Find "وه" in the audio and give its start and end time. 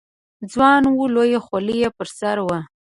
2.47-2.59